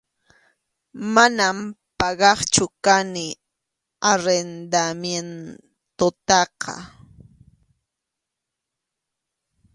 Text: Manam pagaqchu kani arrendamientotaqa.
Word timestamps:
Manam 1.13 1.57
pagaqchu 1.99 2.65
kani 2.85 3.27
arrendamientotaqa. 4.11 6.75